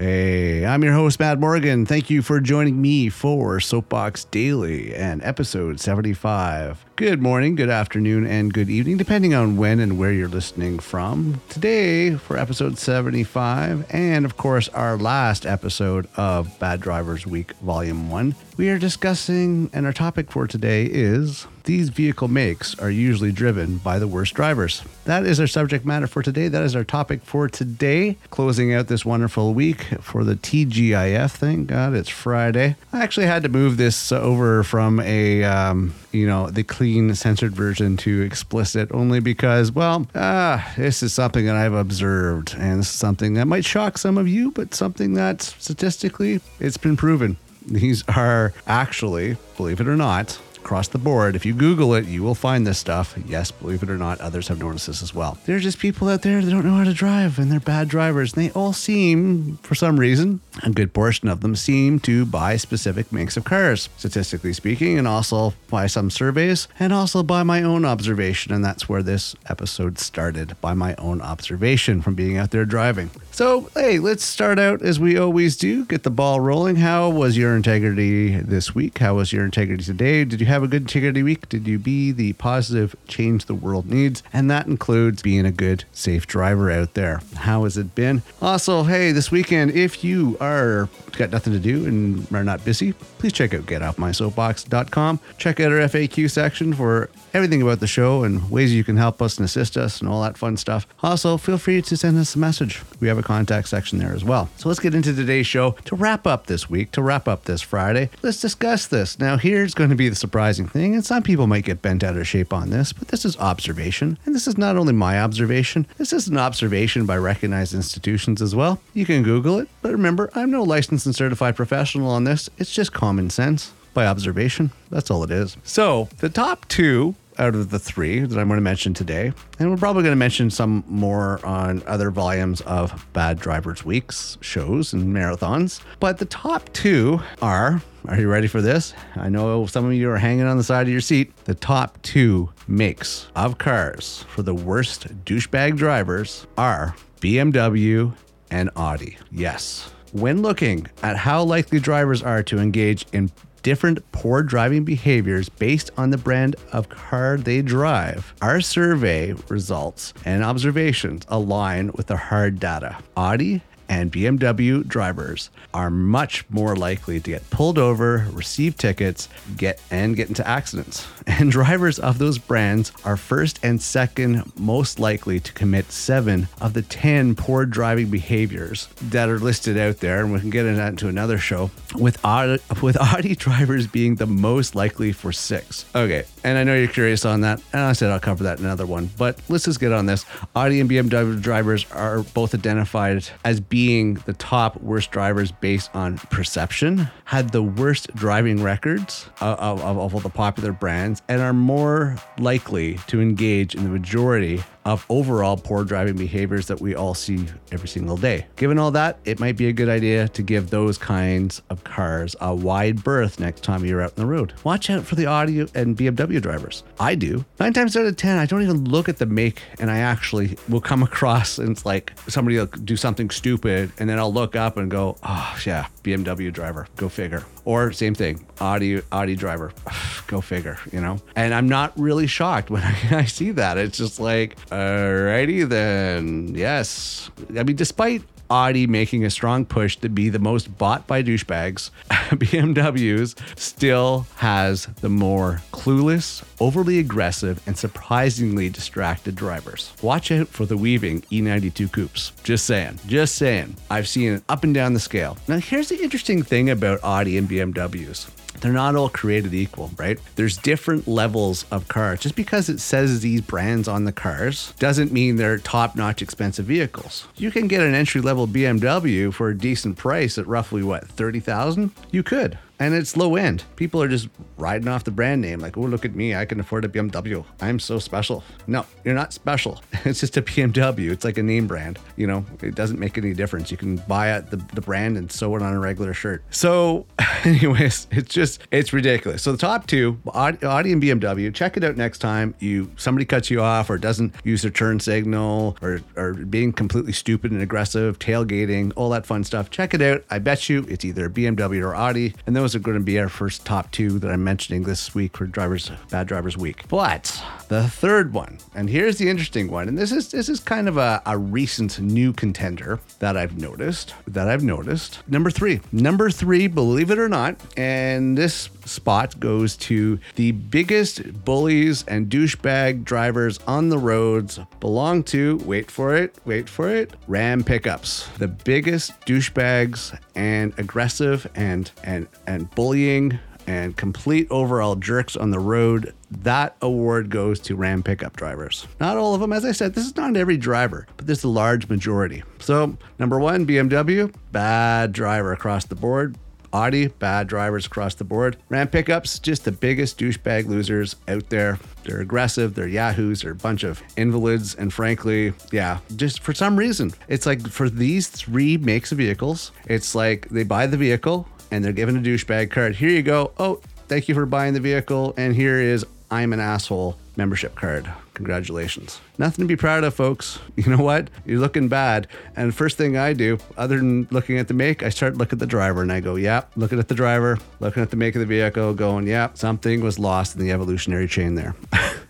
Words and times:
Hey, 0.00 0.64
I'm 0.64 0.82
your 0.82 0.94
host, 0.94 1.20
Matt 1.20 1.38
Morgan. 1.38 1.84
Thank 1.84 2.08
you 2.08 2.22
for 2.22 2.40
joining 2.40 2.80
me 2.80 3.10
for 3.10 3.60
Soapbox 3.60 4.24
Daily 4.24 4.94
and 4.94 5.22
episode 5.22 5.78
75. 5.78 6.86
Good 6.96 7.20
morning, 7.20 7.54
good 7.54 7.68
afternoon, 7.68 8.26
and 8.26 8.50
good 8.50 8.70
evening, 8.70 8.96
depending 8.96 9.34
on 9.34 9.58
when 9.58 9.78
and 9.78 9.98
where 9.98 10.10
you're 10.10 10.26
listening 10.26 10.78
from. 10.78 11.42
Today, 11.50 12.14
for 12.14 12.38
episode 12.38 12.78
75, 12.78 13.84
and 13.90 14.24
of 14.24 14.38
course, 14.38 14.70
our 14.70 14.96
last 14.96 15.44
episode 15.44 16.08
of 16.16 16.58
Bad 16.58 16.80
Drivers 16.80 17.26
Week, 17.26 17.52
Volume 17.56 18.08
1, 18.08 18.34
we 18.56 18.70
are 18.70 18.78
discussing, 18.78 19.68
and 19.74 19.84
our 19.84 19.92
topic 19.92 20.30
for 20.32 20.46
today 20.46 20.86
is 20.86 21.46
these 21.70 21.88
vehicle 21.88 22.26
makes 22.26 22.76
are 22.80 22.90
usually 22.90 23.30
driven 23.30 23.78
by 23.78 24.00
the 24.00 24.08
worst 24.08 24.34
drivers. 24.34 24.82
That 25.04 25.24
is 25.24 25.38
our 25.38 25.46
subject 25.46 25.86
matter 25.86 26.08
for 26.08 26.20
today. 26.20 26.48
That 26.48 26.64
is 26.64 26.74
our 26.74 26.82
topic 26.82 27.22
for 27.22 27.48
today. 27.48 28.16
Closing 28.30 28.74
out 28.74 28.88
this 28.88 29.04
wonderful 29.04 29.54
week 29.54 29.84
for 30.00 30.24
the 30.24 30.34
TGIF. 30.34 31.30
Thank 31.30 31.68
God 31.68 31.94
it's 31.94 32.08
Friday. 32.08 32.74
I 32.92 33.04
actually 33.04 33.26
had 33.26 33.44
to 33.44 33.48
move 33.48 33.76
this 33.76 34.10
over 34.10 34.64
from 34.64 34.98
a, 34.98 35.44
um, 35.44 35.94
you 36.10 36.26
know, 36.26 36.50
the 36.50 36.64
clean 36.64 37.14
censored 37.14 37.52
version 37.52 37.96
to 37.98 38.20
explicit 38.22 38.90
only 38.90 39.20
because, 39.20 39.70
well, 39.70 40.08
ah, 40.16 40.72
this 40.76 41.04
is 41.04 41.14
something 41.14 41.46
that 41.46 41.54
I've 41.54 41.72
observed 41.72 42.56
and 42.58 42.80
this 42.80 42.88
is 42.88 42.96
something 42.96 43.34
that 43.34 43.46
might 43.46 43.64
shock 43.64 43.96
some 43.96 44.18
of 44.18 44.26
you, 44.26 44.50
but 44.50 44.74
something 44.74 45.14
that 45.14 45.40
statistically 45.40 46.40
it's 46.58 46.78
been 46.78 46.96
proven. 46.96 47.36
These 47.64 48.02
are 48.08 48.52
actually, 48.66 49.36
believe 49.56 49.80
it 49.80 49.86
or 49.86 49.96
not, 49.96 50.40
across 50.60 50.88
the 50.88 50.98
board. 50.98 51.34
If 51.34 51.44
you 51.44 51.54
Google 51.54 51.94
it, 51.94 52.06
you 52.06 52.22
will 52.22 52.34
find 52.34 52.66
this 52.66 52.78
stuff. 52.78 53.16
Yes, 53.26 53.50
believe 53.50 53.82
it 53.82 53.90
or 53.90 53.96
not, 53.96 54.20
others 54.20 54.48
have 54.48 54.58
noticed 54.58 54.86
this 54.86 55.02
as 55.02 55.14
well. 55.14 55.38
There 55.46 55.56
are 55.56 55.60
just 55.60 55.78
people 55.78 56.08
out 56.08 56.22
there 56.22 56.40
that 56.40 56.50
don't 56.50 56.64
know 56.64 56.74
how 56.74 56.84
to 56.84 56.92
drive 56.92 57.38
and 57.38 57.50
they're 57.50 57.60
bad 57.60 57.88
drivers. 57.88 58.34
And 58.34 58.44
they 58.44 58.50
all 58.52 58.72
seem, 58.72 59.56
for 59.62 59.74
some 59.74 59.98
reason, 59.98 60.40
a 60.62 60.70
good 60.70 60.92
portion 60.92 61.28
of 61.28 61.40
them 61.40 61.56
seem 61.56 61.98
to 62.00 62.24
buy 62.24 62.56
specific 62.56 63.10
makes 63.12 63.36
of 63.36 63.44
cars, 63.44 63.88
statistically 63.96 64.52
speaking, 64.52 64.98
and 64.98 65.08
also 65.08 65.54
by 65.68 65.86
some 65.86 66.10
surveys, 66.10 66.68
and 66.78 66.92
also 66.92 67.22
by 67.22 67.42
my 67.42 67.62
own 67.62 67.84
observation. 67.84 68.52
And 68.52 68.64
that's 68.64 68.88
where 68.88 69.02
this 69.02 69.34
episode 69.48 69.98
started 69.98 70.56
by 70.60 70.74
my 70.74 70.94
own 70.96 71.20
observation 71.20 72.02
from 72.02 72.14
being 72.14 72.36
out 72.36 72.50
there 72.50 72.64
driving. 72.64 73.10
So, 73.32 73.70
hey, 73.74 73.98
let's 73.98 74.24
start 74.24 74.58
out 74.58 74.82
as 74.82 75.00
we 75.00 75.16
always 75.16 75.56
do, 75.56 75.84
get 75.86 76.02
the 76.02 76.10
ball 76.10 76.40
rolling. 76.40 76.76
How 76.76 77.08
was 77.08 77.36
your 77.36 77.56
integrity 77.56 78.36
this 78.36 78.74
week? 78.74 78.98
How 78.98 79.14
was 79.14 79.32
your 79.32 79.44
integrity 79.44 79.84
today? 79.84 80.24
Did 80.24 80.40
you 80.40 80.46
have 80.50 80.62
a 80.64 80.68
good 80.68 80.82
integrity 80.82 81.22
week? 81.22 81.48
Did 81.48 81.66
you 81.66 81.78
be 81.78 82.10
the 82.12 82.32
positive 82.34 82.96
change 83.06 83.46
the 83.46 83.54
world 83.54 83.88
needs? 83.88 84.22
And 84.32 84.50
that 84.50 84.66
includes 84.66 85.22
being 85.22 85.46
a 85.46 85.52
good, 85.52 85.84
safe 85.92 86.26
driver 86.26 86.70
out 86.70 86.94
there. 86.94 87.20
How 87.36 87.64
has 87.64 87.76
it 87.76 87.94
been? 87.94 88.22
Also, 88.42 88.82
hey, 88.82 89.12
this 89.12 89.30
weekend, 89.30 89.70
if 89.70 90.04
you 90.04 90.36
are 90.40 90.88
got 91.16 91.30
nothing 91.30 91.52
to 91.52 91.58
do 91.58 91.86
and 91.86 92.30
are 92.32 92.44
not 92.44 92.64
busy, 92.64 92.92
please 93.18 93.32
check 93.32 93.54
out 93.54 93.62
getoffmysoapbox.com. 93.62 95.20
Check 95.38 95.60
out 95.60 95.72
our 95.72 95.78
FAQ 95.78 96.30
section 96.30 96.72
for 96.72 97.10
everything 97.34 97.62
about 97.62 97.80
the 97.80 97.86
show 97.86 98.24
and 98.24 98.50
ways 98.50 98.74
you 98.74 98.82
can 98.82 98.96
help 98.96 99.22
us 99.22 99.36
and 99.38 99.44
assist 99.44 99.76
us 99.76 100.00
and 100.00 100.08
all 100.08 100.22
that 100.22 100.36
fun 100.36 100.56
stuff. 100.56 100.86
Also, 101.02 101.36
feel 101.36 101.58
free 101.58 101.82
to 101.82 101.96
send 101.96 102.18
us 102.18 102.34
a 102.34 102.38
message. 102.38 102.82
We 103.00 103.08
have 103.08 103.18
a 103.18 103.22
contact 103.22 103.68
section 103.68 103.98
there 103.98 104.12
as 104.12 104.24
well. 104.24 104.48
So 104.56 104.68
let's 104.68 104.80
get 104.80 104.94
into 104.94 105.14
today's 105.14 105.46
show 105.46 105.72
to 105.84 105.94
wrap 105.94 106.26
up 106.26 106.46
this 106.46 106.68
week, 106.68 106.90
to 106.92 107.02
wrap 107.02 107.28
up 107.28 107.44
this 107.44 107.62
Friday. 107.62 108.10
Let's 108.22 108.40
discuss 108.40 108.86
this. 108.86 109.18
Now, 109.18 109.36
here's 109.36 109.74
going 109.74 109.90
to 109.90 109.96
be 109.96 110.08
the 110.08 110.16
surprising 110.40 110.66
thing, 110.66 110.94
and 110.94 111.04
some 111.04 111.22
people 111.22 111.46
might 111.46 111.66
get 111.66 111.82
bent 111.82 112.02
out 112.02 112.16
of 112.16 112.26
shape 112.26 112.50
on 112.50 112.70
this, 112.70 112.94
but 112.94 113.08
this 113.08 113.26
is 113.26 113.36
observation. 113.36 114.16
And 114.24 114.34
this 114.34 114.48
is 114.48 114.56
not 114.56 114.78
only 114.78 114.94
my 114.94 115.20
observation, 115.20 115.86
this 115.98 116.14
is 116.14 116.28
an 116.28 116.38
observation 116.38 117.04
by 117.04 117.18
recognized 117.18 117.74
institutions 117.74 118.40
as 118.40 118.54
well. 118.54 118.80
You 118.94 119.04
can 119.04 119.22
Google 119.22 119.58
it, 119.58 119.68
but 119.82 119.92
remember, 119.92 120.30
I'm 120.34 120.50
no 120.50 120.62
licensed 120.62 121.04
and 121.04 121.14
certified 121.14 121.56
professional 121.56 122.10
on 122.10 122.24
this. 122.24 122.48
It's 122.56 122.72
just 122.72 122.94
common 122.94 123.28
sense 123.28 123.72
by 123.92 124.06
observation. 124.06 124.70
That's 124.88 125.10
all 125.10 125.22
it 125.24 125.30
is. 125.30 125.58
So, 125.62 126.08
the 126.20 126.30
top 126.30 126.66
two 126.68 127.16
out 127.40 127.54
of 127.54 127.70
the 127.70 127.78
three 127.78 128.20
that 128.20 128.38
I'm 128.38 128.48
going 128.48 128.58
to 128.58 128.62
mention 128.62 128.92
today, 128.92 129.32
and 129.58 129.70
we're 129.70 129.78
probably 129.78 130.02
going 130.02 130.12
to 130.12 130.16
mention 130.16 130.50
some 130.50 130.84
more 130.86 131.44
on 131.44 131.82
other 131.86 132.10
volumes 132.10 132.60
of 132.62 133.06
Bad 133.14 133.40
Drivers 133.40 133.84
Weeks 133.84 134.36
shows 134.42 134.92
and 134.92 135.12
marathons. 135.14 135.80
But 135.98 136.18
the 136.18 136.26
top 136.26 136.70
two 136.72 137.20
are 137.40 137.82
are 138.08 138.18
you 138.18 138.28
ready 138.28 138.46
for 138.46 138.62
this? 138.62 138.94
I 139.16 139.28
know 139.28 139.66
some 139.66 139.84
of 139.84 139.92
you 139.92 140.10
are 140.10 140.16
hanging 140.16 140.46
on 140.46 140.56
the 140.56 140.64
side 140.64 140.86
of 140.86 140.92
your 140.92 141.02
seat. 141.02 141.36
The 141.44 141.54
top 141.54 142.00
two 142.02 142.50
makes 142.66 143.28
of 143.36 143.58
cars 143.58 144.24
for 144.28 144.42
the 144.42 144.54
worst 144.54 145.24
douchebag 145.24 145.76
drivers 145.76 146.46
are 146.56 146.94
BMW 147.20 148.14
and 148.50 148.70
Audi. 148.76 149.18
Yes. 149.30 149.90
When 150.12 150.42
looking 150.42 150.86
at 151.02 151.16
how 151.16 151.44
likely 151.44 151.78
drivers 151.78 152.22
are 152.22 152.42
to 152.44 152.58
engage 152.58 153.06
in 153.12 153.30
different 153.62 154.10
poor 154.12 154.42
driving 154.42 154.84
behaviors 154.84 155.48
based 155.48 155.90
on 155.96 156.10
the 156.10 156.18
brand 156.18 156.56
of 156.72 156.88
car 156.88 157.36
they 157.36 157.62
drive, 157.62 158.34
our 158.42 158.60
survey 158.60 159.32
results 159.48 160.12
and 160.24 160.44
observations 160.44 161.24
align 161.28 161.90
with 161.94 162.06
the 162.06 162.16
hard 162.16 162.58
data. 162.58 162.98
Audi 163.16 163.62
and 163.90 164.12
BMW 164.12 164.86
drivers 164.86 165.50
are 165.74 165.90
much 165.90 166.48
more 166.48 166.76
likely 166.76 167.18
to 167.20 167.30
get 167.30 167.50
pulled 167.50 167.76
over, 167.76 168.24
receive 168.30 168.78
tickets, 168.78 169.28
get 169.56 169.82
and 169.90 170.16
get 170.16 170.28
into 170.28 170.46
accidents. 170.48 171.06
And 171.26 171.52
drivers 171.52 172.00
of 172.00 172.18
those 172.18 172.38
brands 172.38 172.92
are 173.04 173.16
first 173.16 173.60
and 173.62 173.80
second 173.80 174.52
most 174.58 174.98
likely 174.98 175.38
to 175.38 175.52
commit 175.52 175.92
7 175.92 176.48
of 176.60 176.74
the 176.74 176.82
10 176.82 177.36
poor 177.36 177.64
driving 177.64 178.10
behaviors 178.10 178.88
that 179.02 179.28
are 179.28 179.38
listed 179.38 179.78
out 179.78 179.98
there 179.98 180.20
and 180.20 180.32
we 180.32 180.40
can 180.40 180.50
get 180.50 180.66
into 180.66 181.06
another 181.06 181.38
show 181.38 181.70
with 181.94 182.18
Audi, 182.24 182.60
with 182.82 183.00
Audi 183.00 183.36
drivers 183.36 183.86
being 183.86 184.16
the 184.16 184.26
most 184.26 184.74
likely 184.74 185.12
for 185.12 185.30
6. 185.30 185.84
Okay, 185.94 186.24
and 186.42 186.58
I 186.58 186.64
know 186.64 186.74
you're 186.74 186.88
curious 186.88 187.24
on 187.24 187.42
that. 187.42 187.62
And 187.72 187.82
I 187.82 187.92
said 187.92 188.10
I'll 188.10 188.20
cover 188.20 188.44
that 188.44 188.58
in 188.58 188.64
another 188.64 188.86
one, 188.86 189.08
but 189.16 189.38
let's 189.48 189.64
just 189.64 189.78
get 189.78 189.92
on 189.92 190.06
this. 190.06 190.26
Audi 190.56 190.80
and 190.80 190.90
BMW 190.90 191.40
drivers 191.40 191.86
are 191.92 192.22
both 192.22 192.54
identified 192.54 193.24
as 193.44 193.60
being 193.60 193.79
the 193.88 194.34
top 194.38 194.80
worst 194.82 195.10
drivers 195.10 195.52
based 195.52 195.90
on 195.94 196.18
perception, 196.18 197.08
had 197.24 197.50
the 197.50 197.62
worst 197.62 198.14
driving 198.14 198.62
records 198.62 199.28
of, 199.40 199.58
of, 199.58 199.80
of 199.82 200.14
all 200.14 200.20
the 200.20 200.28
popular 200.28 200.72
brands, 200.72 201.22
and 201.28 201.40
are 201.40 201.52
more 201.52 202.16
likely 202.38 202.98
to 203.06 203.20
engage 203.20 203.74
in 203.74 203.84
the 203.84 203.90
majority 203.90 204.62
of 204.84 205.04
overall 205.08 205.56
poor 205.56 205.84
driving 205.84 206.16
behaviors 206.16 206.66
that 206.66 206.80
we 206.80 206.94
all 206.94 207.14
see 207.14 207.46
every 207.70 207.88
single 207.88 208.16
day. 208.16 208.46
Given 208.56 208.78
all 208.78 208.90
that, 208.92 209.18
it 209.24 209.38
might 209.38 209.56
be 209.56 209.68
a 209.68 209.72
good 209.72 209.88
idea 209.88 210.28
to 210.28 210.42
give 210.42 210.70
those 210.70 210.96
kinds 210.98 211.62
of 211.70 211.84
cars 211.84 212.34
a 212.40 212.54
wide 212.54 213.04
berth 213.04 213.38
next 213.38 213.62
time 213.62 213.84
you're 213.84 214.00
out 214.00 214.12
on 214.18 214.22
the 214.22 214.26
road. 214.26 214.54
Watch 214.64 214.88
out 214.90 215.04
for 215.04 215.14
the 215.14 215.26
Audi 215.26 215.60
and 215.74 215.96
BMW 215.96 216.40
drivers. 216.40 216.82
I 216.98 217.14
do. 217.14 217.44
Nine 217.58 217.72
times 217.72 217.96
out 217.96 218.06
of 218.06 218.16
10, 218.16 218.38
I 218.38 218.46
don't 218.46 218.62
even 218.62 218.84
look 218.84 219.08
at 219.08 219.18
the 219.18 219.26
make 219.26 219.62
and 219.78 219.90
I 219.90 219.98
actually 219.98 220.56
will 220.68 220.80
come 220.80 221.02
across 221.10 221.58
and 221.58 221.70
it's 221.70 221.84
like 221.84 222.12
somebody 222.28 222.56
will 222.56 222.66
do 222.66 222.96
something 222.96 223.30
stupid 223.30 223.69
and 223.70 224.08
then 224.08 224.18
I'll 224.18 224.32
look 224.32 224.56
up 224.56 224.76
and 224.76 224.90
go, 224.90 225.16
oh, 225.22 225.58
yeah, 225.64 225.86
BMW 226.02 226.52
driver, 226.52 226.86
go 226.96 227.08
figure. 227.08 227.44
Or 227.64 227.92
same 227.92 228.14
thing, 228.14 228.46
Audi 228.60 229.02
Audi 229.12 229.36
driver, 229.36 229.72
go 230.26 230.40
figure, 230.40 230.78
you 230.92 231.00
know. 231.00 231.18
And 231.36 231.54
I'm 231.54 231.68
not 231.68 231.92
really 231.98 232.26
shocked 232.26 232.70
when 232.70 232.82
I, 233.10 233.18
I 233.18 233.24
see 233.24 233.50
that. 233.52 233.78
It's 233.78 233.98
just 233.98 234.20
like, 234.20 234.56
alrighty 234.68 235.68
then, 235.68 236.54
yes. 236.54 237.30
I 237.56 237.62
mean, 237.62 237.76
despite 237.76 238.22
Audi 238.50 238.86
making 238.86 239.24
a 239.24 239.30
strong 239.30 239.64
push 239.64 239.96
to 239.96 240.08
be 240.08 240.28
the 240.28 240.38
most 240.38 240.76
bought 240.76 241.06
by 241.06 241.22
douchebags, 241.22 241.90
BMWs 242.10 243.36
still 243.58 244.26
has 244.36 244.86
the 245.00 245.08
more 245.08 245.62
clueless, 245.72 246.42
overly 246.60 246.98
aggressive, 246.98 247.62
and 247.66 247.78
surprisingly 247.78 248.68
distracted 248.68 249.36
drivers. 249.36 249.92
Watch 250.02 250.32
out 250.32 250.48
for 250.48 250.66
the 250.66 250.76
weaving 250.76 251.22
E92 251.22 251.92
coupes. 251.92 252.32
Just 252.42 252.66
saying. 252.66 252.98
Just 253.06 253.36
saying. 253.36 253.76
I've 253.90 254.08
seen 254.08 254.34
it 254.34 254.42
up 254.48 254.64
and 254.64 254.74
down 254.74 254.94
the 254.94 255.00
scale. 255.00 255.38
Now, 255.46 255.58
here's 255.58 255.88
the 255.88 256.02
interesting 256.02 256.42
thing 256.42 256.70
about 256.70 257.00
Audi 257.02 257.38
and 257.38 257.48
BMWs 257.48 258.30
they're 258.60 258.72
not 258.72 258.96
all 258.96 259.08
created 259.08 259.54
equal, 259.54 259.90
right? 259.96 260.18
There's 260.36 260.56
different 260.56 261.08
levels 261.08 261.64
of 261.70 261.88
cars. 261.88 262.20
Just 262.20 262.36
because 262.36 262.68
it 262.68 262.80
says 262.80 263.20
these 263.20 263.40
brands 263.40 263.88
on 263.88 264.04
the 264.04 264.12
cars 264.12 264.72
doesn't 264.78 265.12
mean 265.12 265.36
they're 265.36 265.58
top 265.58 265.96
notch 265.96 266.22
expensive 266.22 266.66
vehicles. 266.66 267.26
You 267.36 267.50
can 267.50 267.68
get 267.68 267.82
an 267.82 267.94
entry 267.94 268.20
level 268.20 268.46
BMW 268.46 269.32
for 269.32 269.48
a 269.48 269.56
decent 269.56 269.96
price 269.96 270.38
at 270.38 270.46
roughly 270.46 270.82
what, 270.82 271.08
30,000? 271.08 271.90
You 272.10 272.22
could. 272.22 272.58
And 272.80 272.94
it's 272.94 273.16
low 273.16 273.36
end. 273.36 273.62
People 273.76 274.02
are 274.02 274.08
just 274.08 274.28
riding 274.56 274.88
off 274.88 275.04
the 275.04 275.10
brand 275.10 275.42
name, 275.42 275.60
like, 275.60 275.76
oh, 275.76 275.82
look 275.82 276.04
at 276.04 276.14
me, 276.14 276.34
I 276.34 276.46
can 276.46 276.58
afford 276.58 276.84
a 276.84 276.88
BMW. 276.88 277.44
I'm 277.60 277.78
so 277.78 277.98
special. 277.98 278.42
No, 278.66 278.86
you're 279.04 279.14
not 279.14 279.32
special. 279.32 279.82
It's 280.02 280.20
just 280.20 280.38
a 280.38 280.42
BMW. 280.42 281.10
It's 281.10 281.26
like 281.26 281.36
a 281.36 281.42
name 281.42 281.66
brand. 281.66 281.98
You 282.16 282.26
know, 282.26 282.44
it 282.62 282.74
doesn't 282.74 282.98
make 282.98 283.18
any 283.18 283.34
difference. 283.34 283.70
You 283.70 283.76
can 283.76 283.96
buy 283.96 284.34
it, 284.34 284.50
the, 284.50 284.56
the 284.56 284.80
brand 284.80 285.18
and 285.18 285.30
sew 285.30 285.54
it 285.56 285.62
on 285.62 285.74
a 285.74 285.78
regular 285.78 286.14
shirt. 286.14 286.42
So, 286.50 287.04
anyways, 287.44 288.06
it's 288.10 288.32
just, 288.32 288.62
it's 288.70 288.94
ridiculous. 288.94 289.42
So, 289.42 289.52
the 289.52 289.58
top 289.58 289.86
two, 289.86 290.18
Audi 290.32 290.92
and 290.92 291.02
BMW, 291.02 291.54
check 291.54 291.76
it 291.76 291.84
out 291.84 291.98
next 291.98 292.18
time 292.18 292.54
you 292.60 292.90
somebody 292.96 293.26
cuts 293.26 293.50
you 293.50 293.60
off 293.60 293.90
or 293.90 293.98
doesn't 293.98 294.34
use 294.42 294.62
their 294.62 294.70
turn 294.70 295.00
signal 295.00 295.76
or, 295.82 296.00
or 296.16 296.32
being 296.32 296.72
completely 296.72 297.12
stupid 297.12 297.50
and 297.52 297.60
aggressive, 297.60 298.18
tailgating, 298.18 298.92
all 298.96 299.10
that 299.10 299.26
fun 299.26 299.44
stuff. 299.44 299.70
Check 299.70 299.92
it 299.92 300.00
out. 300.00 300.24
I 300.30 300.38
bet 300.38 300.68
you 300.68 300.86
it's 300.88 301.04
either 301.04 301.28
BMW 301.28 301.84
or 301.84 301.94
Audi. 301.94 302.34
And 302.46 302.56
those 302.56 302.69
are 302.74 302.80
going 302.80 302.98
to 302.98 303.04
be 303.04 303.18
our 303.18 303.28
first 303.28 303.64
top 303.64 303.90
two 303.90 304.18
that 304.18 304.30
I'm 304.30 304.44
mentioning 304.44 304.82
this 304.82 305.14
week 305.14 305.36
for 305.36 305.46
drivers, 305.46 305.90
bad 306.10 306.26
drivers 306.26 306.56
week. 306.56 306.88
But 306.88 307.42
the 307.68 307.88
third 307.88 308.32
one, 308.32 308.58
and 308.74 308.88
here's 308.90 309.18
the 309.18 309.28
interesting 309.28 309.70
one, 309.70 309.88
and 309.88 309.98
this 309.98 310.12
is 310.12 310.30
this 310.30 310.48
is 310.48 310.60
kind 310.60 310.88
of 310.88 310.96
a, 310.96 311.22
a 311.26 311.36
recent 311.38 312.00
new 312.00 312.32
contender 312.32 313.00
that 313.18 313.36
I've 313.36 313.58
noticed. 313.58 314.14
That 314.26 314.48
I've 314.48 314.64
noticed. 314.64 315.20
Number 315.28 315.50
three. 315.50 315.80
Number 315.92 316.30
three, 316.30 316.66
believe 316.66 317.10
it 317.10 317.18
or 317.18 317.28
not, 317.28 317.56
and 317.76 318.36
this 318.36 318.68
spot 318.88 319.38
goes 319.40 319.76
to 319.76 320.18
the 320.36 320.52
biggest 320.52 321.44
bullies 321.44 322.04
and 322.08 322.28
douchebag 322.28 323.04
drivers 323.04 323.58
on 323.66 323.88
the 323.88 323.98
roads 323.98 324.58
belong 324.80 325.22
to, 325.24 325.56
wait 325.58 325.90
for 325.90 326.16
it, 326.16 326.36
wait 326.44 326.68
for 326.68 326.88
it, 326.88 327.14
Ram 327.28 327.62
pickups. 327.64 328.28
The 328.38 328.48
biggest 328.48 329.18
douchebags 329.22 330.18
and 330.34 330.72
aggressive 330.78 331.50
and 331.54 331.90
and 332.04 332.26
and 332.46 332.70
bullying 332.74 333.38
and 333.66 333.96
complete 333.96 334.48
overall 334.50 334.96
jerks 334.96 335.36
on 335.36 335.50
the 335.50 335.58
road. 335.58 336.12
That 336.30 336.76
award 336.82 337.30
goes 337.30 337.60
to 337.60 337.76
Ram 337.76 338.02
pickup 338.02 338.36
drivers. 338.36 338.86
Not 338.98 339.16
all 339.16 339.34
of 339.34 339.40
them, 339.40 339.52
as 339.52 339.64
I 339.64 339.72
said, 339.72 339.94
this 339.94 340.06
is 340.06 340.16
not 340.16 340.36
every 340.36 340.56
driver, 340.56 341.06
but 341.16 341.26
this 341.26 341.38
is 341.38 341.44
a 341.44 341.48
large 341.48 341.88
majority. 341.88 342.42
So, 342.58 342.96
number 343.18 343.38
one, 343.38 343.66
BMW, 343.66 344.34
bad 344.50 345.12
driver 345.12 345.52
across 345.52 345.84
the 345.84 345.94
board. 345.94 346.36
Audi, 346.72 347.08
bad 347.08 347.46
drivers 347.46 347.86
across 347.86 348.14
the 348.14 348.24
board. 348.24 348.56
Ram 348.68 348.88
pickups, 348.88 349.38
just 349.38 349.64
the 349.64 349.72
biggest 349.72 350.18
douchebag 350.18 350.66
losers 350.66 351.16
out 351.28 351.48
there. 351.50 351.78
They're 352.04 352.20
aggressive, 352.20 352.74
they're 352.74 352.88
yahoos, 352.88 353.42
they're 353.42 353.52
a 353.52 353.56
bunch 353.56 353.84
of 353.84 354.02
invalids, 354.16 354.74
and 354.74 354.92
frankly, 354.92 355.52
yeah, 355.72 355.98
just 356.16 356.40
for 356.40 356.54
some 356.54 356.76
reason, 356.76 357.12
it's 357.28 357.46
like 357.46 357.66
for 357.68 357.90
these 357.90 358.28
three 358.28 358.76
makes 358.76 359.12
of 359.12 359.18
vehicles, 359.18 359.72
it's 359.86 360.14
like 360.14 360.48
they 360.48 360.62
buy 360.62 360.86
the 360.86 360.96
vehicle 360.96 361.46
and 361.70 361.84
they're 361.84 361.92
given 361.92 362.16
a 362.16 362.20
douchebag 362.20 362.70
card. 362.70 362.96
Here 362.96 363.10
you 363.10 363.22
go. 363.22 363.52
Oh, 363.58 363.80
thank 364.08 364.28
you 364.28 364.34
for 364.34 364.46
buying 364.46 364.74
the 364.74 364.80
vehicle, 364.80 365.34
and 365.36 365.54
here 365.54 365.80
is 365.80 366.04
I'm 366.30 366.52
an 366.52 366.60
asshole 366.60 367.16
membership 367.40 367.74
card. 367.74 368.06
Congratulations. 368.34 369.18
Nothing 369.38 369.64
to 369.64 369.66
be 369.66 369.76
proud 369.76 370.04
of, 370.04 370.14
folks. 370.14 370.58
You 370.80 370.96
know 370.96 371.02
what? 371.02 371.28
You're 371.44 371.58
looking 371.58 371.88
bad. 371.88 372.26
And 372.56 372.74
first 372.74 372.96
thing 372.96 373.14
I 373.14 373.34
do, 373.34 373.58
other 373.76 373.98
than 373.98 374.26
looking 374.30 374.56
at 374.56 374.66
the 374.66 374.72
make, 374.72 375.02
I 375.02 375.10
start 375.10 375.36
looking 375.36 375.56
at 375.56 375.58
the 375.58 375.66
driver 375.66 376.00
and 376.00 376.10
I 376.10 376.20
go, 376.20 376.36
yep, 376.36 376.72
looking 376.74 376.98
at 376.98 377.08
the 377.08 377.14
driver, 377.14 377.58
looking 377.80 378.02
at 378.02 378.08
the 378.08 378.16
make 378.16 378.34
of 378.34 378.40
the 378.40 378.46
vehicle, 378.46 378.94
going, 378.94 379.26
yep, 379.26 379.58
something 379.58 380.00
was 380.00 380.18
lost 380.18 380.56
in 380.56 380.62
the 380.62 380.72
evolutionary 380.72 381.28
chain 381.28 381.54
there. 381.54 381.74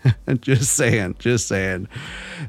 just 0.41 0.73
saying, 0.73 1.15
just 1.19 1.47
saying. 1.47 1.87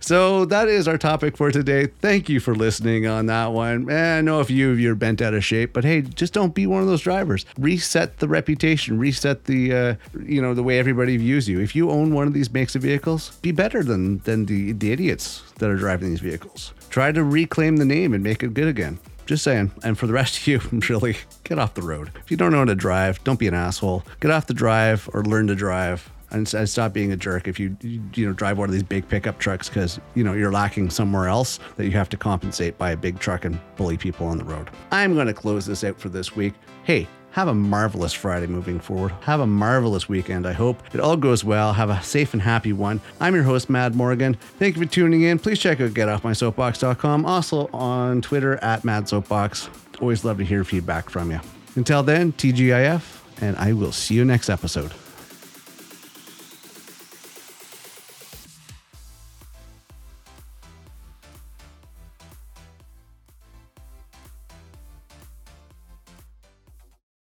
So 0.01 0.45
that 0.47 0.69
is 0.69 0.89
our 0.89 0.99
topic 0.99 1.37
for 1.37 1.51
today. 1.51 1.87
Thank 1.87 2.29
you 2.29 2.41
for 2.41 2.55
listening 2.55 3.07
on 3.07 3.27
that 3.27 3.53
one. 3.53 3.87
Man, 3.87 4.19
I 4.19 4.21
know 4.21 4.41
a 4.41 4.45
few 4.45 4.71
of 4.71 4.81
you 4.81 4.93
are 4.93 4.97
bent 4.97 5.21
out 5.21 5.35
of 5.35 5.45
shape, 5.45 5.73
but 5.73 5.85
hey, 5.85 6.03
just 6.03 6.33
don't 6.33 6.55
be 6.55 6.67
one 6.67 6.83
of 6.83 6.89
those 6.89 7.03
drivers. 7.03 7.45
Reset 7.59 8.19
the 8.19 8.29
reputation, 8.29 8.99
reset 8.99 9.45
the, 9.45 9.75
uh, 9.75 9.95
you 10.25 10.41
know, 10.41 10.55
the 10.55 10.63
way 10.63 10.79
everybody 10.79 11.17
views 11.17 11.49
you. 11.49 11.61
If 11.61 11.77
you 11.77 11.91
own 11.91 12.15
one 12.15 12.27
of 12.27 12.35
these 12.35 12.53
makes 12.53 12.75
of 12.75 12.83
vehicles, 12.83 13.37
be 13.43 13.53
better 13.53 13.83
than 13.83 14.19
than 14.19 14.47
the, 14.47 14.73
the 14.73 14.93
idiots 14.93 15.43
that 15.59 15.71
are 15.71 15.77
driving 15.77 16.11
these 16.11 16.21
vehicles. 16.21 16.73
Try 16.91 17.13
to 17.13 17.25
reclaim 17.25 17.77
the 17.77 17.85
name 17.85 18.15
and 18.15 18.23
make 18.23 18.43
it 18.43 18.55
good 18.55 18.69
again. 18.69 18.99
Just 19.27 19.45
saying. 19.45 19.71
And 19.83 19.97
for 19.97 20.07
the 20.07 20.13
rest 20.13 20.39
of 20.39 20.47
you, 20.47 20.61
really, 20.89 21.17
get 21.45 21.59
off 21.59 21.75
the 21.75 21.83
road. 21.83 22.11
If 22.17 22.31
you 22.31 22.37
don't 22.37 22.53
know 22.53 22.59
how 22.59 22.65
to 22.65 22.75
drive, 22.75 23.23
don't 23.25 23.39
be 23.39 23.49
an 23.49 23.55
asshole. 23.55 24.05
Get 24.21 24.31
off 24.31 24.47
the 24.47 24.55
drive 24.55 25.09
or 25.13 25.25
learn 25.25 25.47
to 25.47 25.55
drive 25.55 26.11
and, 26.33 26.53
and 26.55 26.69
stop 26.69 26.93
being 26.93 27.13
a 27.13 27.17
jerk 27.17 27.47
if 27.47 27.61
you, 27.61 27.77
you, 27.81 28.03
you 28.15 28.27
know 28.27 28.33
drive 28.33 28.59
one 28.59 28.69
of 28.69 28.73
these 28.73 28.83
big 28.83 29.09
pickup 29.09 29.39
trucks 29.39 29.69
because 29.69 30.01
you 30.15 30.25
know 30.25 30.33
you're 30.33 30.53
lacking 30.53 30.91
somewhere 30.91 31.29
else 31.29 31.61
that 31.77 31.85
you 31.85 31.93
have 31.93 32.09
to 32.09 32.17
compensate 32.17 32.77
by 32.79 32.91
a 32.91 32.97
big 32.97 33.19
truck 33.19 33.45
and 33.45 33.61
bully 33.77 33.97
people 33.97 34.27
on 34.27 34.39
the 34.39 34.45
road. 34.45 34.69
I'm 34.91 35.15
going 35.15 35.27
to 35.29 35.35
close 35.35 35.67
this 35.67 35.85
out 35.85 35.99
for 35.99 36.09
this 36.09 36.35
week. 36.35 36.55
Hey, 36.85 37.07
have 37.33 37.49
a 37.49 37.55
marvelous 37.55 38.13
Friday 38.13 38.47
moving 38.47 38.79
forward. 38.79 39.13
Have 39.23 39.41
a 39.41 39.47
marvelous 39.47 40.09
weekend. 40.09 40.47
I 40.47 40.53
hope 40.53 40.83
it 40.93 41.01
all 41.01 41.17
goes 41.17 41.45
well. 41.45 41.73
Have 41.73 41.89
a 41.89 42.03
safe 42.03 42.35
and 42.35 42.43
happy 42.43 42.75
one. 42.75 43.01
I'm 43.21 43.35
your 43.35 43.45
host, 43.45 43.71
Mad 43.71 43.95
Morgan. 43.95 44.35
Thank 44.59 44.77
you 44.77 44.83
for 44.83 44.89
tuning 44.89 45.23
in. 45.23 45.39
Please 45.39 45.59
check 45.59 45.81
out 45.81 45.91
getoffmysoapbox.com. 45.91 47.25
Also 47.25 47.69
on 47.73 48.21
Twitter 48.21 48.57
at 48.63 48.85
Mad 48.85 49.09
Soapbox. 49.09 49.71
Always 50.01 50.25
love 50.25 50.39
to 50.39 50.45
hear 50.45 50.63
feedback 50.63 51.09
from 51.09 51.31
you. 51.31 51.41
Until 51.75 52.03
then, 52.03 52.33
TGIF, 52.33 53.23
and 53.41 53.57
I 53.57 53.73
will 53.73 53.93
see 53.93 54.15
you 54.15 54.27
next 54.27 54.51
episode. 54.51 54.93